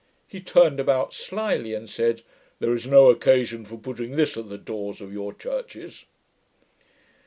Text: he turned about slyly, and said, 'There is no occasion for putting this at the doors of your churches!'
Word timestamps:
he 0.27 0.41
turned 0.41 0.79
about 0.79 1.13
slyly, 1.13 1.75
and 1.75 1.87
said, 1.87 2.23
'There 2.57 2.73
is 2.73 2.87
no 2.87 3.11
occasion 3.11 3.63
for 3.63 3.77
putting 3.77 4.15
this 4.15 4.35
at 4.35 4.49
the 4.49 4.57
doors 4.57 4.99
of 4.99 5.13
your 5.13 5.31
churches!' 5.31 6.05